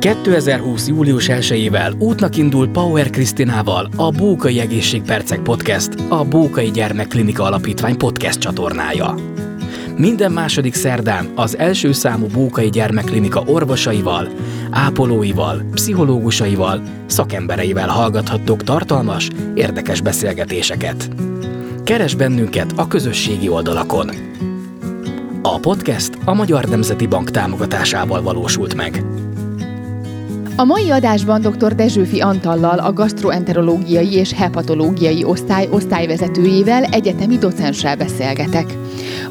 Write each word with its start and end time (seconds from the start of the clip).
2020. 0.00 0.88
július 0.88 1.26
1-ével 1.28 1.98
útnak 1.98 2.36
indul 2.36 2.68
Power 2.68 3.10
Krisztinával 3.10 3.88
a 3.96 4.10
Bókai 4.10 4.60
Egészségpercek 4.60 5.40
Podcast, 5.40 5.90
a 6.08 6.24
Bókai 6.24 6.70
Gyermekklinika 6.70 7.44
Alapítvány 7.44 7.96
podcast 7.96 8.38
csatornája. 8.38 9.14
Minden 9.96 10.32
második 10.32 10.74
szerdán 10.74 11.32
az 11.34 11.58
első 11.58 11.92
számú 11.92 12.26
Bókai 12.26 12.70
Gyermekklinika 12.70 13.42
orvosaival, 13.46 14.28
ápolóival, 14.70 15.62
pszichológusaival, 15.74 16.82
szakembereivel 17.06 17.88
hallgathattok 17.88 18.64
tartalmas, 18.64 19.28
érdekes 19.54 20.00
beszélgetéseket. 20.00 21.10
Keres 21.84 22.14
bennünket 22.14 22.72
a 22.76 22.88
közösségi 22.88 23.48
oldalakon. 23.48 24.10
A 25.42 25.58
podcast 25.58 26.18
a 26.24 26.34
Magyar 26.34 26.64
Nemzeti 26.64 27.06
Bank 27.06 27.30
támogatásával 27.30 28.22
valósult 28.22 28.74
meg. 28.74 29.04
A 30.56 30.64
mai 30.64 30.90
adásban 30.90 31.40
dr. 31.40 31.74
Dezsőfi 31.74 32.20
Antallal, 32.20 32.78
a 32.78 32.92
gastroenterológiai 32.92 34.12
és 34.12 34.32
hepatológiai 34.32 35.24
osztály 35.24 35.68
osztályvezetőjével, 35.70 36.84
egyetemi 36.84 37.38
docenssel 37.38 37.96
beszélgetek. 37.96 38.79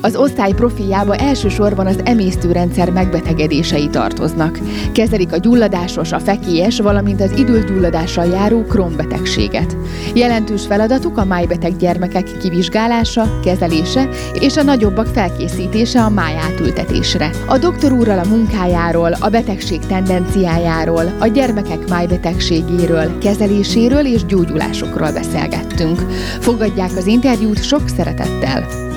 Az 0.02 0.16
osztály 0.16 0.52
profiába 0.52 1.16
elsősorban 1.16 1.86
az 1.88 2.00
emésztőrendszer 2.04 2.92
megbetegedései 2.92 3.90
tartoznak. 3.90 4.60
Kezelik 4.92 5.32
a 5.32 5.38
gyulladásos, 5.38 6.12
a 6.12 6.20
fekélyes, 6.20 6.80
valamint 6.80 7.22
az 7.22 7.32
időgyulladással 7.38 8.26
járó 8.26 8.64
krónbetegséget. 8.64 9.78
Jelentős 10.14 10.66
feladatuk 10.66 11.18
a 11.18 11.26
májbeteg 11.26 11.78
gyermekek 11.78 12.38
kivizsgálása, 12.38 13.40
kezelése 13.44 14.10
és 14.34 14.58
a 14.58 14.64
nagyobbak 14.64 15.08
felkészítése 15.08 16.02
a 16.02 16.10
májátültetésre. 16.10 17.30
A 17.48 17.58
doktor 17.58 17.92
úrral 17.92 18.20
a 18.20 18.28
munkájáról, 18.28 19.12
a 19.20 19.30
betegség 19.30 19.80
tendenciájáról, 19.80 21.14
a 21.20 21.28
gyermekek 21.28 21.88
májbetegségéről, 21.90 23.18
kezeléséről 23.18 24.06
és 24.06 24.26
gyógyulásokról 24.26 25.12
beszélgettünk. 25.12 26.00
Fogadják 26.40 26.92
az 26.98 27.06
interjút 27.06 27.64
sok 27.64 27.90
szeretettel! 27.96 28.89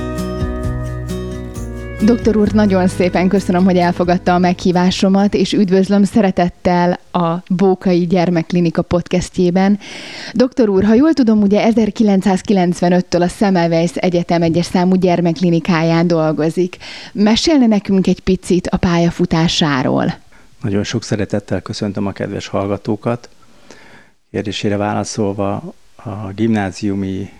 Doktor 2.05 2.37
úr, 2.37 2.53
nagyon 2.53 2.89
szépen 2.89 3.29
köszönöm, 3.29 3.65
hogy 3.65 3.77
elfogadta 3.77 4.35
a 4.35 4.39
meghívásomat, 4.39 5.35
és 5.35 5.53
üdvözlöm 5.53 6.05
szeretettel 6.05 6.99
a 7.13 7.35
Bókai 7.49 8.07
Gyermekklinika 8.07 8.83
podcastjében. 8.83 9.79
Doktor 10.33 10.69
úr, 10.69 10.85
ha 10.85 10.95
jól 10.95 11.13
tudom, 11.13 11.43
ugye 11.43 11.71
1995-től 11.75 13.21
a 13.21 13.29
Semmelweis 13.29 13.91
Egyetem 13.95 14.43
egyes 14.43 14.67
számú 14.67 14.95
gyermekklinikáján 14.95 16.07
dolgozik. 16.07 16.77
Mesélne 17.13 17.67
nekünk 17.67 18.07
egy 18.07 18.21
picit 18.21 18.67
a 18.67 18.77
pályafutásáról? 18.77 20.15
Nagyon 20.63 20.85
sok 20.85 21.03
szeretettel 21.03 21.61
köszöntöm 21.61 22.07
a 22.07 22.13
kedves 22.13 22.47
hallgatókat. 22.47 23.29
Kérdésére 24.31 24.77
válaszolva, 24.77 25.75
a 25.97 26.33
gimnáziumi 26.35 27.31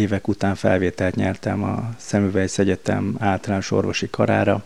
évek 0.00 0.28
után 0.28 0.54
felvételt 0.54 1.14
nyertem 1.14 1.62
a 1.62 1.90
Semmelweis 1.98 2.58
Egyetem 2.58 3.16
általános 3.18 3.70
orvosi 3.70 4.10
karára. 4.10 4.64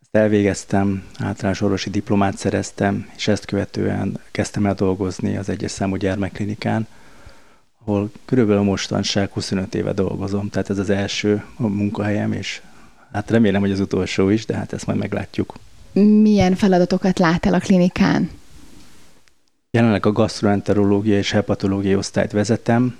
Ezt 0.00 0.16
elvégeztem, 0.16 1.04
általános 1.18 1.60
orvosi 1.60 1.90
diplomát 1.90 2.36
szereztem, 2.36 3.10
és 3.16 3.28
ezt 3.28 3.44
követően 3.44 4.18
kezdtem 4.30 4.66
el 4.66 4.74
dolgozni 4.74 5.36
az 5.36 5.48
egyes 5.48 5.70
számú 5.70 5.96
gyermekklinikán, 5.96 6.86
ahol 7.84 8.10
körülbelül 8.24 8.62
mostanság 8.62 9.30
25 9.30 9.74
éve 9.74 9.92
dolgozom, 9.92 10.48
tehát 10.48 10.70
ez 10.70 10.78
az 10.78 10.90
első 10.90 11.44
munkahelyem, 11.56 12.32
és 12.32 12.60
hát 13.12 13.30
remélem, 13.30 13.60
hogy 13.60 13.70
az 13.70 13.80
utolsó 13.80 14.28
is, 14.28 14.46
de 14.46 14.56
hát 14.56 14.72
ezt 14.72 14.86
majd 14.86 14.98
meglátjuk. 14.98 15.54
Milyen 15.92 16.54
feladatokat 16.54 17.18
lát 17.18 17.46
el 17.46 17.54
a 17.54 17.58
klinikán? 17.58 18.30
Jelenleg 19.70 20.06
a 20.06 20.12
gastroenterológia 20.12 21.18
és 21.18 21.30
hepatológiai 21.30 21.96
osztályt 21.96 22.32
vezetem, 22.32 22.96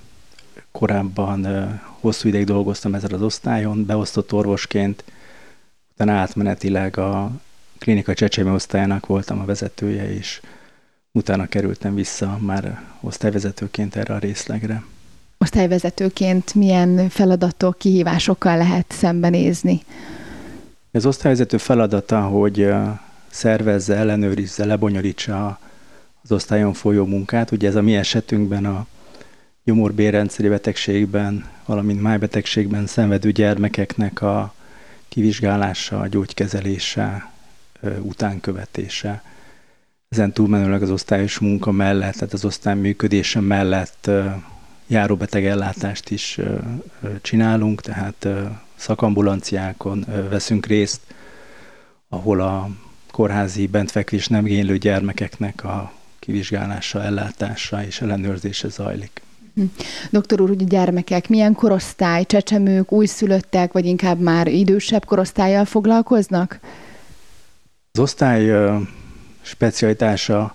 korábban 0.73 1.47
hosszú 2.01 2.29
ideig 2.29 2.45
dolgoztam 2.45 2.95
ezen 2.95 3.13
az 3.13 3.23
osztályon, 3.23 3.87
beosztott 3.87 4.33
orvosként, 4.33 5.05
utána 5.93 6.13
átmenetileg 6.13 6.99
a 6.99 7.31
klinika 7.79 8.15
csecsemő 8.15 8.53
osztályának 8.53 9.07
voltam 9.07 9.41
a 9.41 9.45
vezetője, 9.45 10.15
és 10.15 10.41
utána 11.13 11.47
kerültem 11.47 11.95
vissza 11.95 12.39
már 12.41 12.83
osztályvezetőként 13.01 13.97
erre 13.97 14.15
a 14.15 14.19
részlegre. 14.19 14.83
Osztályvezetőként 15.39 16.55
milyen 16.55 17.09
feladatok, 17.09 17.79
kihívásokkal 17.79 18.57
lehet 18.57 18.87
szembenézni? 18.89 19.83
Az 20.93 21.07
osztályvezető 21.07 21.57
feladata, 21.57 22.21
hogy 22.21 22.69
szervezze, 23.31 23.97
ellenőrizze, 23.97 24.65
lebonyolítsa 24.65 25.59
az 26.23 26.33
osztályon 26.33 26.73
folyó 26.73 27.05
munkát. 27.05 27.51
Ugye 27.51 27.69
ez 27.69 27.75
a 27.75 27.83
mi 27.83 27.97
esetünkben 27.97 28.65
a 28.65 28.87
gyomorbérrendszeri 29.65 30.49
betegségben, 30.49 31.51
valamint 31.65 32.03
májbetegségben 32.03 32.87
szenvedő 32.87 33.31
gyermekeknek 33.33 34.23
a 34.23 34.55
kivizsgálása, 35.09 36.01
a 36.01 36.07
gyógykezelése, 36.07 37.31
utánkövetése. 38.01 39.23
Ezen 40.09 40.33
túlmenőleg 40.33 40.83
az 40.83 40.91
osztályos 40.91 41.39
munka 41.39 41.71
mellett, 41.71 42.15
tehát 42.15 42.33
az 42.33 42.45
osztály 42.45 42.75
működése 42.75 43.41
mellett 43.41 44.11
járóbeteg 44.87 45.47
ellátást 45.47 46.11
is 46.11 46.39
csinálunk, 47.23 47.81
tehát 47.81 48.29
szakambulanciákon 48.75 50.05
veszünk 50.31 50.67
részt, 50.67 51.01
ahol 52.09 52.41
a 52.41 52.69
kórházi 53.11 53.67
bentfekvés 53.67 54.29
nem 54.29 54.45
génylő 54.45 54.79
gyermekeknek 54.79 55.65
a 55.65 55.93
kivizsgálása, 56.19 57.03
ellátása 57.03 57.85
és 57.85 58.01
ellenőrzése 58.01 58.69
zajlik. 58.69 59.22
Hm. 59.55 59.63
Doktor 60.11 60.41
úr, 60.41 60.51
ugye 60.51 60.65
gyermekek, 60.65 61.29
milyen 61.29 61.55
korosztály, 61.55 62.25
csecsemők, 62.25 62.93
újszülöttek, 62.93 63.73
vagy 63.73 63.87
inkább 63.87 64.21
már 64.21 64.47
idősebb 64.47 65.05
korosztályjal 65.05 65.65
foglalkoznak? 65.65 66.61
Az 67.93 67.99
osztály 67.99 68.71
specialitása 69.43 70.55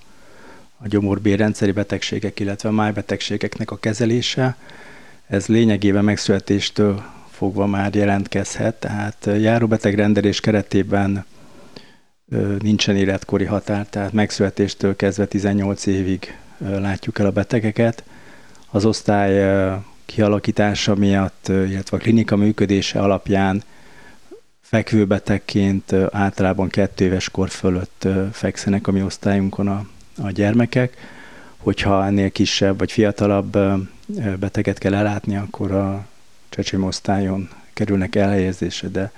a 0.78 0.88
gyomorbérrendszeri 0.88 1.72
betegségek, 1.72 2.40
illetve 2.40 2.69
májbetegségeknek 2.69 3.72
a 3.72 3.78
kezelése. 3.78 4.56
Ez 5.28 5.47
lényegében 5.47 6.03
megszületéstől 6.03 7.03
fogva 7.29 7.66
már 7.66 7.96
jelentkezhet, 7.96 8.75
tehát 8.75 9.29
járóbetegrendelés 9.41 10.40
keretében 10.40 11.25
nincsen 12.59 12.96
életkori 12.96 13.46
határ, 13.46 13.85
tehát 13.90 14.14
megszületéstől 14.14 14.96
kezdve 14.96 15.25
18 15.25 15.85
évig 15.85 16.38
látjuk 16.58 17.19
el 17.19 17.25
a 17.25 17.31
betegeket– 17.31 18.03
az 18.69 18.85
osztály 18.85 19.72
kialakítása 20.05 20.95
miatt, 20.95 21.47
illetve 21.47 21.97
a 21.97 22.00
klinika 22.00 22.35
működése 22.35 23.00
alapján 23.00 23.63
fekvőbetegként 24.61 25.94
általában 26.11 26.69
kettő 26.69 27.05
éves 27.05 27.29
kor 27.29 27.50
fölött 27.50 28.07
fekszenek 28.31 28.88
a 28.88 28.91
mi 28.91 29.03
osztályunkon 29.03 29.67
a, 29.67 29.88
a 30.22 30.31
gyermekek. 30.31 30.97
Hogyha 31.57 32.05
ennél 32.05 32.31
kisebb 32.31 32.78
vagy 32.78 32.91
fiatalabb 32.91 33.57
beteget 34.39 34.78
kell 34.78 34.94
ellátni, 34.94 35.35
akkor 35.35 35.72
a 35.72 36.05
csecsemő 36.49 36.84
osztályon 36.84 37.49
kerülnek 37.73 38.16
elhelyezésre, 38.16 38.88
de 38.88 39.11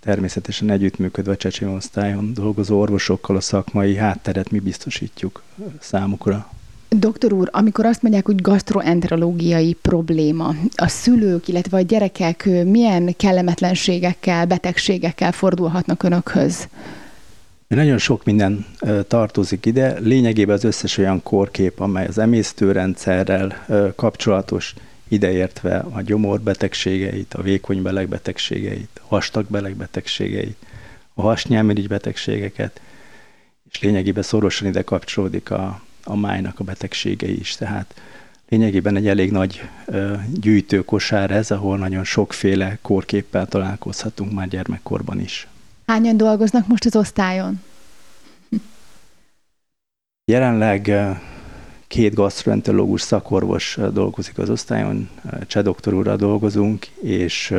természetesen 0.00 0.70
együttműködve 0.70 1.32
a 1.32 1.36
csecsemő 1.36 1.74
osztályon 1.74 2.34
dolgozó 2.34 2.80
orvosokkal 2.80 3.36
a 3.36 3.40
szakmai 3.40 3.96
hátteret 3.96 4.50
mi 4.50 4.58
biztosítjuk 4.58 5.42
számukra. 5.80 6.48
Doktor 6.98 7.32
úr, 7.32 7.48
amikor 7.52 7.84
azt 7.84 8.02
mondják, 8.02 8.26
hogy 8.26 8.42
gastroenterológiai 8.42 9.76
probléma, 9.82 10.54
a 10.74 10.88
szülők, 10.88 11.48
illetve 11.48 11.76
a 11.76 11.80
gyerekek 11.80 12.48
milyen 12.64 13.16
kellemetlenségekkel, 13.16 14.46
betegségekkel 14.46 15.32
fordulhatnak 15.32 16.02
önökhöz? 16.02 16.68
Nagyon 17.66 17.98
sok 17.98 18.24
minden 18.24 18.66
tartozik 19.08 19.66
ide, 19.66 19.98
lényegében 19.98 20.54
az 20.54 20.64
összes 20.64 20.98
olyan 20.98 21.22
kórkép, 21.22 21.80
amely 21.80 22.06
az 22.06 22.18
emésztőrendszerrel 22.18 23.66
kapcsolatos, 23.96 24.74
ideértve 25.08 25.76
a 25.76 26.02
gyomorbetegségeit, 26.02 27.34
a 27.34 27.42
vékony 27.42 27.82
belegbetegségeit, 27.82 29.00
a 29.00 29.06
vastag 29.08 29.46
belegbetegségeit, 29.48 30.56
a 31.14 31.22
hasnyálmirigy 31.22 31.88
betegségeket, 31.88 32.80
és 33.70 33.80
lényegében 33.80 34.22
szorosan 34.22 34.68
ide 34.68 34.82
kapcsolódik 34.82 35.50
a 35.50 35.82
a 36.04 36.16
májnak 36.16 36.60
a 36.60 36.64
betegségei 36.64 37.38
is. 37.38 37.54
Tehát 37.54 37.94
lényegében 38.48 38.96
egy 38.96 39.06
elég 39.06 39.30
nagy 39.30 39.68
gyűjtőkosár 40.40 41.30
ez, 41.30 41.50
ahol 41.50 41.78
nagyon 41.78 42.04
sokféle 42.04 42.78
kórképpel 42.82 43.46
találkozhatunk 43.46 44.32
már 44.32 44.48
gyermekkorban 44.48 45.20
is. 45.20 45.48
Hányan 45.86 46.16
dolgoznak 46.16 46.66
most 46.66 46.84
az 46.84 46.96
osztályon? 46.96 47.62
Jelenleg 50.24 50.92
két 51.86 52.14
gastroenterológus 52.14 53.00
szakorvos 53.00 53.78
dolgozik 53.92 54.38
az 54.38 54.50
osztályon, 54.50 55.08
cseh 55.46 55.62
doktor 55.62 55.94
úrral 55.94 56.16
dolgozunk, 56.16 56.86
és 57.00 57.54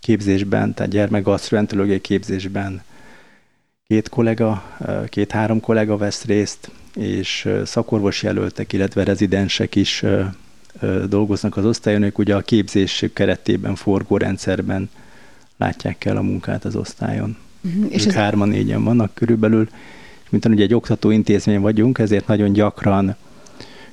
képzésben, 0.00 0.74
tehát 0.74 0.92
gyermek 0.92 1.22
gastroenterológiai 1.22 2.00
képzésben 2.00 2.82
két 3.86 4.08
kollega, 4.08 4.78
két-három 5.08 5.60
kollega 5.60 5.96
vesz 5.96 6.24
részt, 6.24 6.70
és 6.94 7.48
szakorvos 7.64 8.22
jelöltek, 8.22 8.72
illetve 8.72 9.04
rezidensek 9.04 9.74
is 9.74 10.04
dolgoznak 11.08 11.56
az 11.56 11.64
osztályon, 11.64 12.02
ők 12.02 12.18
ugye 12.18 12.34
a 12.34 12.40
képzésük 12.40 13.12
keretében, 13.12 13.74
forgórendszerben 13.74 14.90
látják 15.56 16.04
el 16.04 16.16
a 16.16 16.22
munkát 16.22 16.64
az 16.64 16.76
osztályon. 16.76 17.36
Uh-huh. 17.64 17.86
És 17.88 18.02
ők 18.02 18.08
ez... 18.08 18.14
hárman, 18.14 18.48
négyen 18.48 18.84
vannak 18.84 19.14
körülbelül, 19.14 19.68
és 20.24 20.30
mint 20.30 20.44
ugye 20.44 20.62
egy 20.62 20.74
oktató 20.74 21.10
intézmény 21.10 21.60
vagyunk, 21.60 21.98
ezért 21.98 22.26
nagyon 22.26 22.52
gyakran 22.52 23.16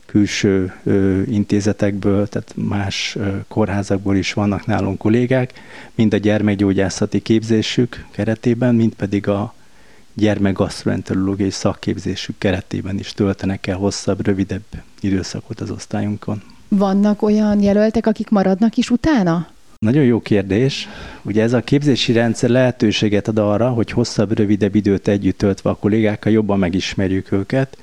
külső 0.06 0.74
ö, 0.84 1.22
intézetekből, 1.22 2.28
tehát 2.28 2.54
más 2.56 3.16
ö, 3.16 3.38
kórházakból 3.48 4.16
is 4.16 4.34
vannak 4.34 4.66
nálunk 4.66 4.98
kollégák, 4.98 5.54
mind 5.96 6.14
a 6.14 6.18
gyermekgyógyászati 6.18 7.22
képzésük 7.22 8.06
keretében, 8.12 8.76
mind 8.76 8.94
pedig 8.94 9.28
a 9.28 9.54
gyermekgasztroenterológiai 10.14 11.50
szakképzésük 11.50 12.38
keretében 12.38 13.00
is 13.00 13.14
töltenek 13.14 13.68
el 13.68 13.78
hosszabb, 13.78 14.26
rövidebb 14.26 14.64
időszakot 15.02 15.62
az 15.62 15.72
osztályunkon. 15.72 16.42
Vannak 16.68 17.22
olyan 17.22 17.62
jelöltek, 17.62 18.06
akik 18.08 18.30
maradnak 18.30 18.78
is 18.78 18.90
utána? 18.90 19.48
Nagyon 19.78 20.04
jó 20.04 20.22
kérdés. 20.22 20.88
Ugye 21.22 21.44
ez 21.44 21.54
a 21.54 21.62
képzési 21.62 22.12
rendszer 22.12 22.50
lehetőséget 22.50 23.28
ad 23.28 23.38
arra, 23.38 23.70
hogy 23.70 23.92
hosszabb, 23.92 24.38
rövidebb 24.38 24.76
időt 24.76 25.08
együtt 25.08 25.38
töltve 25.38 25.70
a 25.70 25.76
kollégákkal 25.76 26.32
jobban 26.32 26.60
megismerjük 26.60 27.32
őket, 27.32 27.78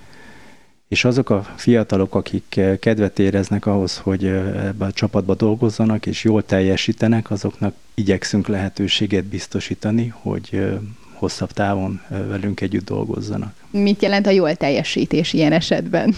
és 0.88 1.04
azok 1.04 1.30
a 1.30 1.42
fiatalok, 1.56 2.14
akik 2.14 2.60
kedvet 2.80 3.18
éreznek 3.18 3.66
ahhoz, 3.66 3.96
hogy 3.96 4.24
ebbe 4.24 4.84
a 4.84 4.92
csapatba 4.92 5.34
dolgozzanak 5.34 6.06
és 6.06 6.24
jól 6.24 6.44
teljesítenek, 6.44 7.30
azoknak 7.30 7.74
igyekszünk 7.94 8.48
lehetőséget 8.48 9.24
biztosítani, 9.24 10.12
hogy 10.16 10.78
hosszabb 11.18 11.52
távon 11.52 12.00
velünk 12.08 12.60
együtt 12.60 12.84
dolgozzanak. 12.84 13.52
Mit 13.70 14.02
jelent 14.02 14.26
a 14.26 14.30
jól 14.30 14.54
teljesítés 14.54 15.32
ilyen 15.32 15.52
esetben? 15.52 16.14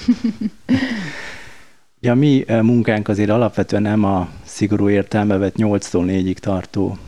ja, 2.00 2.14
mi 2.14 2.44
munkánk 2.48 3.08
azért 3.08 3.30
alapvetően 3.30 3.82
nem 3.82 4.04
a 4.04 4.28
szigorú 4.44 4.88
értelme 4.88 5.36
vett 5.36 5.54
8-tól 5.58 6.04
4-ig 6.06 6.36
tartó 6.36 6.98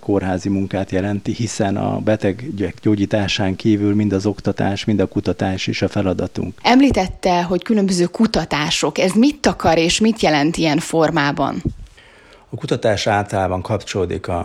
kórházi 0.00 0.48
munkát 0.48 0.90
jelenti, 0.90 1.32
hiszen 1.32 1.76
a 1.76 1.98
beteg 1.98 2.44
gyógyításán 2.82 3.56
kívül 3.56 3.94
mind 3.94 4.12
az 4.12 4.26
oktatás, 4.26 4.84
mind 4.84 5.00
a 5.00 5.06
kutatás 5.06 5.66
is 5.66 5.82
a 5.82 5.88
feladatunk. 5.88 6.54
Említette, 6.62 7.42
hogy 7.42 7.62
különböző 7.62 8.04
kutatások. 8.04 8.98
Ez 8.98 9.12
mit 9.12 9.46
akar 9.46 9.78
és 9.78 10.00
mit 10.00 10.20
jelent 10.20 10.56
ilyen 10.56 10.78
formában? 10.78 11.62
A 12.50 12.56
kutatás 12.56 13.06
általában 13.06 13.62
kapcsolódik 13.62 14.28
a, 14.28 14.38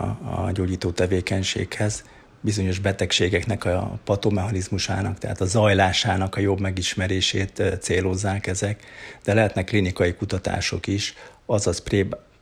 a 0.46 0.50
gyógyító 0.52 0.90
tevékenységhez, 0.90 2.04
bizonyos 2.42 2.78
betegségeknek 2.78 3.64
a 3.64 3.98
patomechanizmusának, 4.04 5.18
tehát 5.18 5.40
a 5.40 5.46
zajlásának 5.46 6.36
a 6.36 6.40
jobb 6.40 6.60
megismerését 6.60 7.62
célozzák 7.80 8.46
ezek, 8.46 8.82
de 9.24 9.34
lehetnek 9.34 9.64
klinikai 9.64 10.14
kutatások 10.14 10.86
is, 10.86 11.14
azaz 11.46 11.82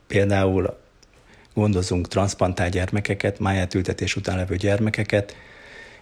például 0.07 0.79
gondozunk 1.53 2.07
transplantált 2.07 2.71
gyermekeket, 2.71 3.39
májátültetés 3.39 4.15
után 4.15 4.37
levő 4.37 4.55
gyermekeket, 4.55 5.35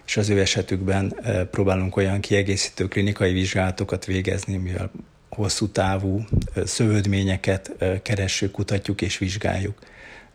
és 0.06 0.16
az 0.16 0.28
ő 0.28 0.40
esetükben 0.40 1.14
próbálunk 1.50 1.96
olyan 1.96 2.20
kiegészítő 2.20 2.88
klinikai 2.88 3.32
vizsgálatokat 3.32 4.04
végezni, 4.04 4.56
mivel 4.56 4.90
hosszú 5.28 5.68
távú 5.68 6.24
szövődményeket 6.64 7.72
keressük, 8.02 8.50
kutatjuk 8.50 9.02
és 9.02 9.18
vizsgáljuk. 9.18 9.78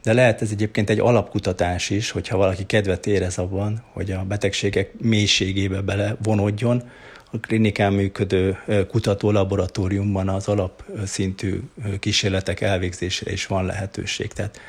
De 0.06 0.14
lehet 0.14 0.42
ez 0.42 0.52
egyébként 0.52 0.90
egy 0.90 1.00
alapkutatás 1.00 1.90
is, 1.90 2.12
hogyha 2.12 2.38
valaki 2.38 2.66
kedvet 2.66 3.08
érez 3.08 3.38
abban, 3.38 3.84
hogy 3.94 4.12
a 4.12 4.24
betegségek 4.24 4.92
mélységébe 5.00 5.82
bele 5.82 6.16
vonodjon, 6.24 6.84
a 7.32 7.40
klinikán 7.40 7.94
működő 7.94 8.58
kutató 8.88 9.32
laboratóriumban 9.32 10.30
az 10.30 10.48
alapszintű 10.48 11.60
kísérletek 12.00 12.62
elvégzésére 12.62 13.32
is 13.32 13.46
van 13.46 13.66
lehetőség. 13.66 14.34
Tehát 14.34 14.60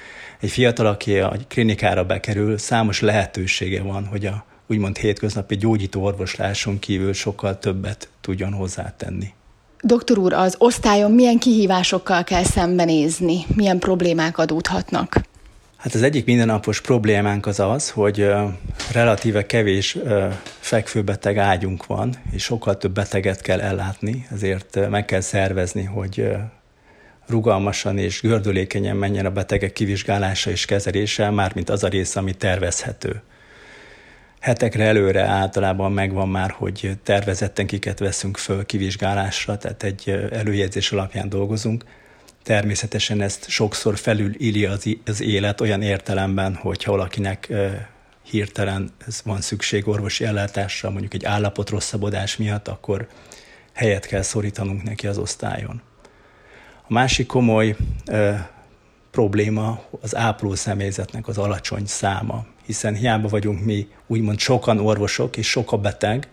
egy 0.40 0.50
fiatal, 0.50 0.86
aki 0.86 1.18
a 1.18 1.36
klinikára 1.48 2.04
bekerül, 2.04 2.58
számos 2.58 3.00
lehetősége 3.00 3.82
van, 3.82 4.06
hogy 4.06 4.26
a 4.26 4.44
úgymond 4.66 4.96
hétköznapi 4.96 5.56
gyógyító 5.56 6.02
orvosláson 6.02 6.78
kívül 6.78 7.12
sokkal 7.12 7.58
többet 7.58 8.08
tudjon 8.20 8.52
hozzátenni. 8.52 9.34
Doktor 9.86 10.18
úr, 10.18 10.32
az 10.32 10.54
osztályon 10.58 11.12
milyen 11.12 11.38
kihívásokkal 11.38 12.24
kell 12.24 12.44
szembenézni? 12.44 13.44
Milyen 13.54 13.78
problémák 13.78 14.38
adódhatnak? 14.38 15.20
Hát 15.76 15.94
az 15.94 16.02
egyik 16.02 16.24
mindennapos 16.24 16.80
problémánk 16.80 17.46
az 17.46 17.60
az, 17.60 17.90
hogy 17.90 18.28
relatíve 18.92 19.46
kevés 19.46 19.98
fekvőbeteg 20.58 21.38
ágyunk 21.38 21.86
van, 21.86 22.14
és 22.30 22.42
sokkal 22.42 22.76
több 22.76 22.92
beteget 22.92 23.40
kell 23.40 23.60
ellátni, 23.60 24.26
ezért 24.32 24.88
meg 24.90 25.04
kell 25.04 25.20
szervezni, 25.20 25.84
hogy 25.84 26.28
rugalmasan 27.26 27.98
és 27.98 28.20
gördülékenyen 28.20 28.96
menjen 28.96 29.26
a 29.26 29.30
betegek 29.30 29.72
kivizsgálása 29.72 30.50
és 30.50 30.64
kezelése, 30.64 31.30
mármint 31.30 31.70
az 31.70 31.84
a 31.84 31.88
rész, 31.88 32.16
ami 32.16 32.32
tervezhető. 32.32 33.22
Hetekre 34.46 34.84
előre 34.84 35.22
általában 35.22 35.92
megvan 35.92 36.28
már, 36.28 36.50
hogy 36.50 36.98
tervezetten 37.02 37.66
kiket 37.66 37.98
veszünk 37.98 38.36
föl 38.36 38.66
kivizsgálásra, 38.66 39.58
tehát 39.58 39.82
egy 39.82 40.28
előjegyzés 40.32 40.92
alapján 40.92 41.28
dolgozunk. 41.28 41.84
Természetesen 42.42 43.20
ezt 43.20 43.48
sokszor 43.48 43.98
felül 43.98 44.34
illi 44.36 44.64
az, 44.64 44.96
az 45.06 45.20
élet 45.20 45.60
olyan 45.60 45.82
értelemben, 45.82 46.54
hogyha 46.54 46.90
valakinek 46.90 47.52
hirtelen 48.22 48.90
van 49.24 49.40
szükség 49.40 49.88
orvosi 49.88 50.24
ellátásra, 50.24 50.90
mondjuk 50.90 51.14
egy 51.14 51.24
állapot 51.24 51.70
rosszabbodás 51.70 52.36
miatt, 52.36 52.68
akkor 52.68 53.08
helyet 53.72 54.06
kell 54.06 54.22
szorítanunk 54.22 54.82
neki 54.82 55.06
az 55.06 55.18
osztályon. 55.18 55.82
A 56.88 56.92
másik 56.92 57.26
komoly 57.26 57.76
probléma 59.10 59.82
az 60.00 60.16
ápoló 60.16 60.54
személyzetnek 60.54 61.28
az 61.28 61.38
alacsony 61.38 61.86
száma, 61.86 62.46
hiszen 62.66 62.94
hiába 62.94 63.28
vagyunk 63.28 63.64
mi 63.64 63.88
úgymond 64.06 64.38
sokan 64.38 64.78
orvosok 64.78 65.36
és 65.36 65.48
sok 65.48 65.72
a 65.72 65.76
beteg, 65.76 66.28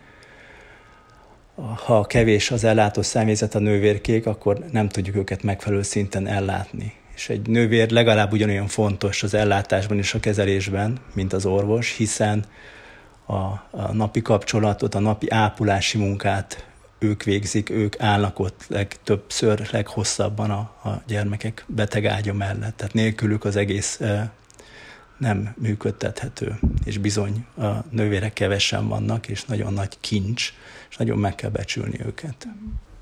ha 1.84 2.04
kevés 2.04 2.50
az 2.50 2.64
ellátó 2.64 3.02
személyzet 3.02 3.54
a 3.54 3.58
nővérkék, 3.58 4.26
akkor 4.26 4.58
nem 4.72 4.88
tudjuk 4.88 5.16
őket 5.16 5.42
megfelelő 5.42 5.82
szinten 5.82 6.26
ellátni. 6.26 6.92
És 7.14 7.28
egy 7.28 7.48
nővér 7.48 7.90
legalább 7.90 8.32
ugyanolyan 8.32 8.66
fontos 8.66 9.22
az 9.22 9.34
ellátásban 9.34 9.98
és 9.98 10.14
a 10.14 10.20
kezelésben, 10.20 10.98
mint 11.12 11.32
az 11.32 11.46
orvos, 11.46 11.96
hiszen 11.96 12.44
a, 13.26 13.34
a 13.70 13.92
napi 13.92 14.22
kapcsolatot, 14.22 14.94
a 14.94 14.98
napi 14.98 15.30
ápolási 15.30 15.98
munkát 15.98 16.66
ők 16.98 17.22
végzik, 17.22 17.70
ők 17.70 18.00
állnak 18.00 18.38
ott 18.38 18.64
legtöbbször, 18.68 19.68
leghosszabban 19.72 20.50
a, 20.50 20.88
a 20.88 21.02
gyermekek 21.06 21.64
beteg 21.66 22.04
ágya 22.06 22.32
mellett. 22.32 22.76
Tehát 22.76 22.94
nélkülük 22.94 23.44
az 23.44 23.56
egész 23.56 24.00
e, 24.00 24.32
nem 25.18 25.54
működtethető. 25.56 26.58
És 26.84 26.98
bizony 26.98 27.44
a 27.56 27.70
nővérek 27.90 28.32
kevesen 28.32 28.88
vannak, 28.88 29.28
és 29.28 29.44
nagyon 29.44 29.72
nagy 29.72 29.96
kincs, 30.00 30.52
és 30.90 30.96
nagyon 30.96 31.18
meg 31.18 31.34
kell 31.34 31.50
becsülni 31.50 31.98
őket. 32.06 32.46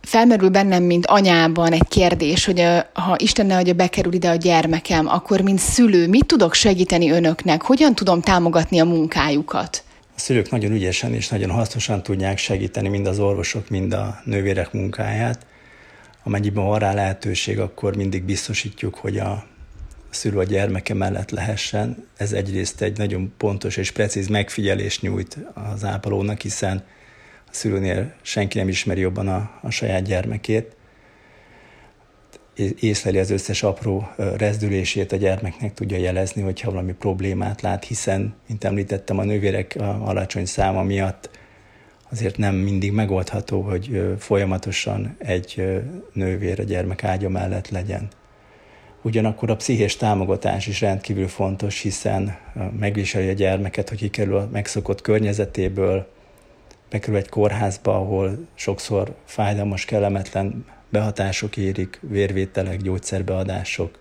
Felmerül 0.02 0.48
bennem, 0.48 0.82
mint 0.82 1.06
anyában 1.06 1.72
egy 1.72 1.88
kérdés, 1.88 2.44
hogy 2.44 2.64
ha 2.92 3.14
Isten 3.18 3.46
ne 3.46 3.56
adja, 3.56 3.72
bekerül 3.74 4.12
ide 4.12 4.30
a 4.30 4.34
gyermekem, 4.34 5.08
akkor 5.08 5.40
mint 5.40 5.58
szülő 5.58 6.08
mit 6.08 6.26
tudok 6.26 6.54
segíteni 6.54 7.10
önöknek? 7.10 7.62
Hogyan 7.62 7.94
tudom 7.94 8.20
támogatni 8.20 8.80
a 8.80 8.84
munkájukat? 8.84 9.84
A 10.16 10.18
szülők 10.18 10.50
nagyon 10.50 10.72
ügyesen 10.72 11.14
és 11.14 11.28
nagyon 11.28 11.50
hasznosan 11.50 12.02
tudják 12.02 12.38
segíteni 12.38 12.88
mind 12.88 13.06
az 13.06 13.18
orvosok, 13.18 13.68
mind 13.68 13.92
a 13.92 14.20
nővérek 14.24 14.72
munkáját. 14.72 15.46
Amennyiben 16.22 16.64
van 16.64 16.78
rá 16.78 16.94
lehetőség, 16.94 17.58
akkor 17.58 17.96
mindig 17.96 18.22
biztosítjuk, 18.22 18.94
hogy 18.94 19.18
a 19.18 19.44
szülő 20.14 20.38
a 20.38 20.44
gyermeke 20.44 20.94
mellett 20.94 21.30
lehessen. 21.30 22.06
Ez 22.16 22.32
egyrészt 22.32 22.82
egy 22.82 22.98
nagyon 22.98 23.32
pontos 23.36 23.76
és 23.76 23.90
precíz 23.90 24.28
megfigyelést 24.28 25.02
nyújt 25.02 25.38
az 25.72 25.84
ápolónak, 25.84 26.40
hiszen 26.40 26.84
a 27.46 27.50
szülőnél 27.50 28.14
senki 28.22 28.58
nem 28.58 28.68
ismeri 28.68 29.00
jobban 29.00 29.28
a, 29.28 29.58
a 29.62 29.70
saját 29.70 30.02
gyermekét 30.02 30.76
észleli 32.80 33.18
az 33.18 33.30
összes 33.30 33.62
apró 33.62 34.08
rezdülését 34.16 35.12
a 35.12 35.16
gyermeknek, 35.16 35.74
tudja 35.74 35.96
jelezni, 35.96 36.42
hogyha 36.42 36.70
valami 36.70 36.92
problémát 36.92 37.60
lát, 37.60 37.84
hiszen, 37.84 38.34
mint 38.48 38.64
említettem, 38.64 39.18
a 39.18 39.24
nővérek 39.24 39.76
alacsony 39.80 40.44
száma 40.44 40.82
miatt 40.82 41.30
azért 42.10 42.36
nem 42.36 42.54
mindig 42.54 42.92
megoldható, 42.92 43.60
hogy 43.60 44.14
folyamatosan 44.18 45.16
egy 45.18 45.62
nővér 46.12 46.60
a 46.60 46.62
gyermek 46.62 47.04
ágya 47.04 47.28
mellett 47.28 47.68
legyen. 47.68 48.08
Ugyanakkor 49.02 49.50
a 49.50 49.56
pszichés 49.56 49.96
támogatás 49.96 50.66
is 50.66 50.80
rendkívül 50.80 51.28
fontos, 51.28 51.80
hiszen 51.80 52.36
megviseli 52.78 53.28
a 53.28 53.32
gyermeket, 53.32 53.88
hogy 53.88 53.98
kikerül 53.98 54.36
a 54.36 54.48
megszokott 54.52 55.00
környezetéből, 55.00 56.06
bekerül 56.90 57.16
egy 57.16 57.28
kórházba, 57.28 57.96
ahol 57.96 58.46
sokszor 58.54 59.14
fájdalmas, 59.24 59.84
kellemetlen 59.84 60.64
behatások 60.90 61.56
érik, 61.56 62.00
vérvételek, 62.02 62.76
gyógyszerbeadások, 62.76 63.98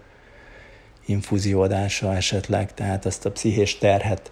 infúzióadása 1.06 2.16
esetleg, 2.16 2.74
tehát 2.74 3.06
azt 3.06 3.26
a 3.26 3.32
pszichés 3.32 3.78
terhet 3.78 4.32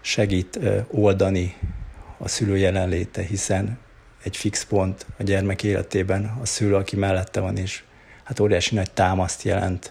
segít 0.00 0.58
oldani 0.90 1.54
a 2.18 2.28
szülő 2.28 2.56
jelenléte, 2.56 3.22
hiszen 3.22 3.78
egy 4.22 4.36
fix 4.36 4.64
pont 4.64 5.06
a 5.18 5.22
gyermek 5.22 5.62
életében 5.62 6.38
a 6.42 6.46
szülő, 6.46 6.74
aki 6.74 6.96
mellette 6.96 7.40
van, 7.40 7.56
és 7.56 7.82
hát 8.28 8.40
óriási 8.40 8.74
nagy 8.74 8.90
támaszt 8.90 9.42
jelent, 9.42 9.90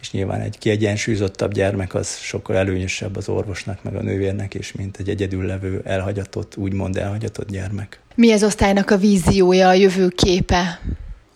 és 0.00 0.10
nyilván 0.10 0.40
egy 0.40 0.58
kiegyensúlyozottabb 0.58 1.52
gyermek 1.52 1.94
az 1.94 2.16
sokkal 2.16 2.56
előnyösebb 2.56 3.16
az 3.16 3.28
orvosnak, 3.28 3.82
meg 3.82 3.94
a 3.94 4.02
nővérnek 4.02 4.54
is, 4.54 4.72
mint 4.72 4.96
egy 4.96 5.08
egyedül 5.08 5.46
levő, 5.46 5.80
elhagyatott, 5.84 6.56
úgymond 6.56 6.96
elhagyatott 6.96 7.50
gyermek. 7.50 8.00
Mi 8.14 8.32
az 8.32 8.44
osztálynak 8.44 8.90
a 8.90 8.96
víziója, 8.96 9.68
a 9.68 9.72
jövő 9.72 10.08
képe? 10.08 10.80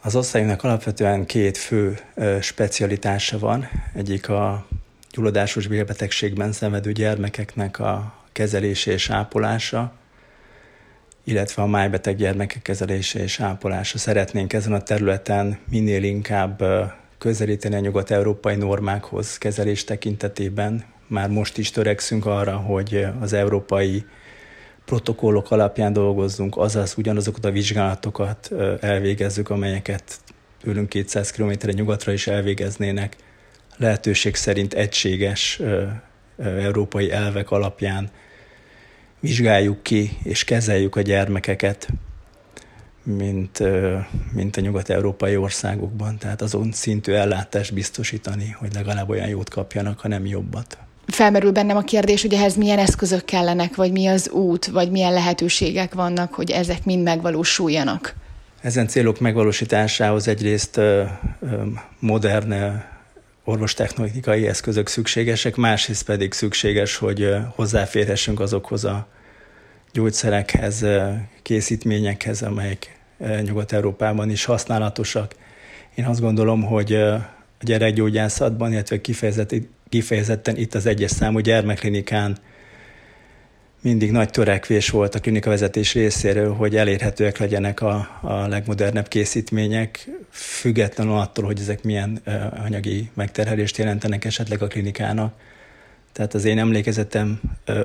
Az 0.02 0.16
osztályunknak 0.16 0.64
alapvetően 0.64 1.26
két 1.26 1.56
fő 1.56 1.98
specialitása 2.40 3.38
van. 3.38 3.68
Egyik 3.94 4.28
a 4.28 4.66
gyulladásos 5.12 5.66
vérbetegségben 5.66 6.52
szenvedő 6.52 6.92
gyermekeknek 6.92 7.78
a 7.78 8.14
kezelése 8.32 8.92
és 8.92 9.10
ápolása, 9.10 9.92
illetve 11.30 11.62
a 11.62 11.66
májbeteg 11.66 12.16
gyermekek 12.16 12.62
kezelése 12.62 13.22
és 13.22 13.40
ápolása. 13.40 13.98
Szeretnénk 13.98 14.52
ezen 14.52 14.72
a 14.72 14.82
területen 14.82 15.58
minél 15.70 16.02
inkább 16.02 16.62
közelíteni 17.18 17.74
a 17.74 17.78
nyugat-európai 17.78 18.56
normákhoz 18.56 19.38
kezelés 19.38 19.84
tekintetében. 19.84 20.84
Már 21.06 21.28
most 21.28 21.58
is 21.58 21.70
törekszünk 21.70 22.26
arra, 22.26 22.56
hogy 22.56 23.06
az 23.20 23.32
európai 23.32 24.04
protokollok 24.84 25.50
alapján 25.50 25.92
dolgozzunk, 25.92 26.56
azaz 26.56 26.94
ugyanazokat 26.96 27.44
a 27.44 27.50
vizsgálatokat 27.50 28.52
elvégezzük, 28.80 29.50
amelyeket 29.50 30.02
tőlünk 30.62 30.88
200 30.88 31.30
km 31.30 31.52
nyugatra 31.70 32.12
is 32.12 32.26
elvégeznének, 32.26 33.16
lehetőség 33.76 34.34
szerint 34.34 34.74
egységes 34.74 35.60
európai 36.36 37.10
elvek 37.10 37.50
alapján 37.50 38.10
vizsgáljuk 39.20 39.82
ki 39.82 40.10
és 40.22 40.44
kezeljük 40.44 40.96
a 40.96 41.00
gyermekeket, 41.00 41.88
mint, 43.02 43.62
mint 44.32 44.56
a 44.56 44.60
nyugat-európai 44.60 45.36
országokban. 45.36 46.18
Tehát 46.18 46.42
azon 46.42 46.72
szintű 46.72 47.12
ellátást 47.12 47.74
biztosítani, 47.74 48.56
hogy 48.58 48.74
legalább 48.74 49.08
olyan 49.08 49.28
jót 49.28 49.48
kapjanak, 49.48 50.00
ha 50.00 50.08
nem 50.08 50.26
jobbat. 50.26 50.78
Felmerül 51.06 51.52
bennem 51.52 51.76
a 51.76 51.82
kérdés, 51.82 52.22
hogy 52.22 52.34
ehhez 52.34 52.56
milyen 52.56 52.78
eszközök 52.78 53.24
kellenek, 53.24 53.74
vagy 53.76 53.92
mi 53.92 54.06
az 54.06 54.30
út, 54.30 54.66
vagy 54.66 54.90
milyen 54.90 55.12
lehetőségek 55.12 55.94
vannak, 55.94 56.34
hogy 56.34 56.50
ezek 56.50 56.84
mind 56.84 57.02
megvalósuljanak. 57.02 58.14
Ezen 58.60 58.88
célok 58.88 59.20
megvalósításához 59.20 60.28
egyrészt 60.28 60.80
modern 61.98 62.54
orvostechnikai 63.44 64.46
eszközök 64.46 64.88
szükségesek, 64.88 65.56
másrészt 65.56 66.04
pedig 66.04 66.32
szükséges, 66.32 66.96
hogy 66.96 67.34
hozzáférhessünk 67.54 68.40
azokhoz 68.40 68.84
a 68.84 69.08
gyógyszerekhez, 69.92 70.86
készítményekhez, 71.42 72.42
amelyek 72.42 72.98
Nyugat-Európában 73.42 74.30
is 74.30 74.44
használatosak. 74.44 75.34
Én 75.94 76.04
azt 76.04 76.20
gondolom, 76.20 76.62
hogy 76.62 76.94
a 76.94 77.30
gyerekgyógyászatban, 77.60 78.72
illetve 78.72 79.00
kifejezetten 79.88 80.56
itt 80.56 80.74
az 80.74 80.86
egyes 80.86 81.10
számú 81.10 81.38
gyermekklinikán 81.38 82.36
mindig 83.80 84.10
nagy 84.10 84.30
törekvés 84.30 84.90
volt 84.90 85.14
a 85.14 85.20
klinikavezetés 85.20 85.94
részéről, 85.94 86.54
hogy 86.54 86.76
elérhetőek 86.76 87.38
legyenek 87.38 87.80
a, 87.80 88.18
a 88.20 88.46
legmodernebb 88.46 89.08
készítmények, 89.08 90.08
függetlenül 90.30 91.14
attól, 91.16 91.44
hogy 91.44 91.60
ezek 91.60 91.82
milyen 91.82 92.22
anyagi 92.64 93.10
megterhelést 93.14 93.76
jelentenek 93.76 94.24
esetleg 94.24 94.62
a 94.62 94.66
klinikának. 94.66 95.34
Tehát 96.12 96.34
az 96.34 96.44
én 96.44 96.58
emlékezetem 96.58 97.40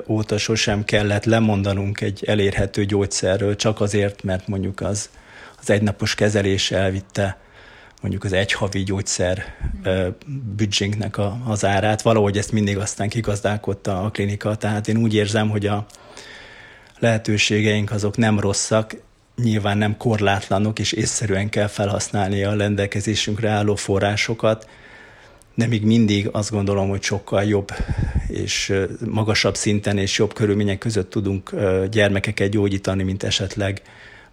óta 0.08 0.38
sosem 0.38 0.84
kellett 0.84 1.26
lemondanunk 1.26 2.02
egy 2.02 2.24
elérhető 2.26 2.86
gyógyszerről, 2.86 3.56
csak 3.56 3.82
azért, 3.82 4.24
mert 4.24 4.48
mondjuk 4.48 4.82
az, 4.82 5.10
az 5.62 5.70
egynapos 5.70 6.16
kezelés 6.16 6.72
elvitte 6.72 7.38
mondjuk 8.02 8.24
az 8.24 8.34
egyhavi 8.34 8.84
gyógyszer 8.84 9.44
büdzsénknek 10.56 11.18
a, 11.18 11.42
az 11.46 11.66
árát. 11.66 12.02
Valahogy 12.02 12.38
ezt 12.38 12.52
mindig 12.52 12.78
aztán 12.78 13.10
kigazdálkodta 13.10 14.04
a 14.04 14.12
klinika, 14.12 14.56
tehát 14.56 14.88
én 14.88 14.98
úgy 14.98 15.14
érzem, 15.14 15.50
hogy 15.50 15.66
a 15.66 15.86
lehetőségeink 17.00 17.92
azok 17.92 18.18
nem 18.18 18.40
rosszak, 18.40 18.96
nyilván 19.44 19.78
nem 19.78 19.98
korlátlanok, 19.98 20.80
és 20.80 20.92
észszerűen 20.92 21.50
kell 21.50 21.68
felhasználni 21.68 22.44
a 22.44 22.56
rendelkezésünkre 22.56 23.50
álló 23.50 23.76
forrásokat, 23.76 24.70
de 25.56 25.68
még 25.68 25.86
mindig 25.86 26.30
azt 26.32 26.52
gondolom, 26.52 26.90
hogy 26.90 27.04
sokkal 27.04 27.44
jobb 27.44 27.72
és 28.28 28.74
magasabb 29.10 29.56
szinten 29.56 29.98
és 29.98 30.18
jobb 30.18 30.34
körülmények 30.34 30.78
között 30.78 31.10
tudunk 31.10 31.56
gyermekeket 31.92 32.50
gyógyítani, 32.50 33.04
mint 33.04 33.24
esetleg 33.24 33.82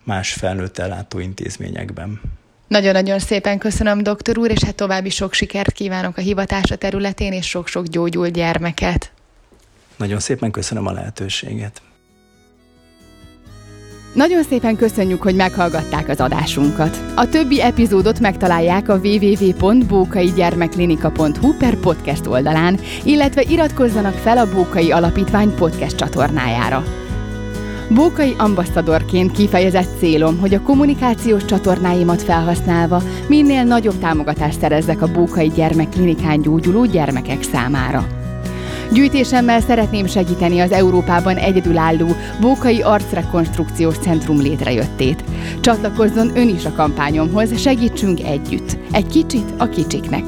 más 0.04 0.32
felnőtt 0.32 0.78
ellátó 0.78 1.18
intézményekben. 1.18 2.20
Nagyon-nagyon 2.72 3.18
szépen 3.18 3.58
köszönöm, 3.58 4.02
doktor 4.02 4.38
úr, 4.38 4.50
és 4.50 4.64
hát 4.64 4.74
további 4.74 5.10
sok 5.10 5.32
sikert 5.32 5.72
kívánok 5.72 6.16
a 6.16 6.20
hivatása 6.20 6.76
területén, 6.76 7.32
és 7.32 7.46
sok-sok 7.46 7.86
gyógyult 7.86 8.32
gyermeket. 8.32 9.12
Nagyon 9.96 10.18
szépen 10.18 10.50
köszönöm 10.50 10.86
a 10.86 10.92
lehetőséget. 10.92 11.82
Nagyon 14.14 14.42
szépen 14.42 14.76
köszönjük, 14.76 15.22
hogy 15.22 15.34
meghallgatták 15.34 16.08
az 16.08 16.20
adásunkat. 16.20 16.96
A 17.14 17.28
többi 17.28 17.62
epizódot 17.62 18.20
megtalálják 18.20 18.88
a 18.88 19.00
www.bókaigyermeklinika.hu 19.02 21.56
per 21.56 21.76
podcast 21.76 22.26
oldalán, 22.26 22.80
illetve 23.04 23.42
iratkozzanak 23.42 24.14
fel 24.14 24.38
a 24.38 24.52
Bókai 24.52 24.92
Alapítvány 24.92 25.54
podcast 25.54 25.96
csatornájára. 25.96 27.01
Bókai 27.94 28.34
ambasszadorként 28.38 29.32
kifejezett 29.32 29.98
célom, 29.98 30.38
hogy 30.38 30.54
a 30.54 30.62
kommunikációs 30.62 31.44
csatornáimat 31.44 32.22
felhasználva 32.22 33.02
minél 33.28 33.64
nagyobb 33.64 33.98
támogatást 33.98 34.58
szerezzek 34.58 35.02
a 35.02 35.12
Bókai 35.12 35.48
Gyermekklinikán 35.48 36.40
gyógyuló 36.40 36.84
gyermekek 36.84 37.42
számára. 37.42 38.06
Gyűjtésemmel 38.92 39.60
szeretném 39.60 40.06
segíteni 40.06 40.60
az 40.60 40.72
Európában 40.72 41.36
egyedülálló 41.36 42.08
Bókai 42.40 42.82
Arcrekonstrukciós 42.82 43.96
Centrum 43.96 44.40
létrejöttét. 44.40 45.24
Csatlakozzon 45.60 46.36
ön 46.36 46.48
is 46.48 46.64
a 46.64 46.72
kampányomhoz, 46.72 47.60
segítsünk 47.60 48.20
együtt. 48.24 48.76
Egy 48.90 49.06
kicsit 49.06 49.52
a 49.56 49.68
kicsiknek. 49.68 50.24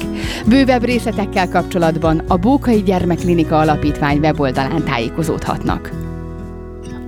Bővebb 0.47 0.83
részletekkel 0.83 1.49
kapcsolatban 1.49 2.21
a 2.27 2.37
Bókai 2.37 2.83
Gyermekklinika 2.83 3.57
Alapítvány 3.57 4.17
weboldalán 4.17 4.83
tájékozódhatnak. 4.83 6.04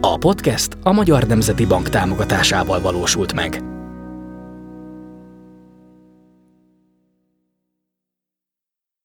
A 0.07 0.17
podcast 0.17 0.77
a 0.83 0.91
Magyar 0.91 1.23
Nemzeti 1.23 1.65
Bank 1.65 1.89
támogatásával 1.89 2.81
valósult 2.81 3.33
meg. 3.33 3.76